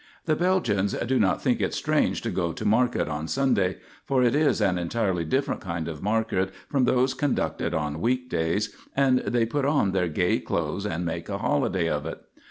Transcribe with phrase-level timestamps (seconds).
[0.25, 4.33] The Belgians do not think it strange to go to market on Sunday, for it
[4.33, 9.45] is an entirely different kind of market from those conducted on week days, and they
[9.45, 12.19] put on their gay clothes and make a holiday of it.